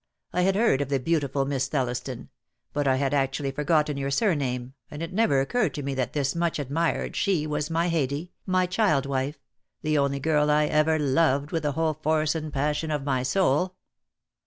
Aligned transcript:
I 0.33 0.41
had 0.41 0.55
heard 0.55 0.81
of 0.81 0.89
the 0.89 0.99
beauti 0.99 1.31
ful 1.31 1.45
Miss 1.45 1.69
Thelliston; 1.69 2.29
but 2.73 2.87
I 2.87 2.95
had 2.95 3.13
actually 3.13 3.51
forgotten 3.51 3.97
your 3.97 4.09
surname, 4.09 4.73
and 4.89 5.03
it 5.03 5.13
never 5.13 5.39
occurred 5.41 5.75
to 5.75 5.83
me 5.83 5.93
that 5.93 6.13
this 6.13 6.33
much 6.33 6.57
admired 6.57 7.15
she 7.15 7.45
was 7.45 7.69
my 7.69 7.87
Haidee, 7.87 8.31
my 8.47 8.65
child 8.65 9.05
wife, 9.05 9.37
the 9.83 9.99
only 9.99 10.19
girl 10.19 10.49
I 10.49 10.65
ever 10.65 10.97
loved 10.97 11.51
with 11.51 11.61
the 11.61 11.73
whole 11.73 11.93
force 11.93 12.33
and 12.33 12.51
passion 12.51 12.89
of 12.89 13.03
my 13.03 13.21
soul. 13.21 13.75